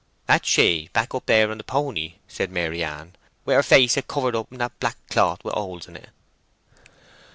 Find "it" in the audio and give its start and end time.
5.95-6.09